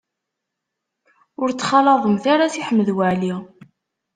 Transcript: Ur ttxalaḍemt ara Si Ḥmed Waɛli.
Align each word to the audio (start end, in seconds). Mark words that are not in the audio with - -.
Ur 1.41 1.49
ttxalaḍemt 1.51 2.23
ara 2.33 2.53
Si 2.53 2.61
Ḥmed 2.67 2.89
Waɛli. 2.97 3.33